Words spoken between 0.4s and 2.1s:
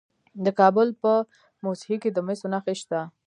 د کابل په موسهي کې